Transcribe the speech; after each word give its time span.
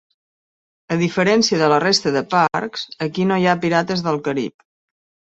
A 0.93 0.95
diferència 1.01 1.59
de 1.59 1.67
la 1.73 1.77
resta 1.83 2.13
de 2.15 2.23
parcs, 2.31 2.85
aquí 3.07 3.27
no 3.33 3.37
hi 3.43 3.45
ha 3.51 3.53
Pirates 3.65 4.03
del 4.09 4.17
Carib. 4.29 4.65